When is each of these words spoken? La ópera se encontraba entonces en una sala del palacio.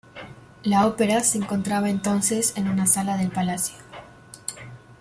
La 0.63 0.87
ópera 0.87 1.19
se 1.19 1.37
encontraba 1.37 1.87
entonces 1.87 2.57
en 2.57 2.67
una 2.69 2.87
sala 2.87 3.17
del 3.17 3.29
palacio. 3.29 3.75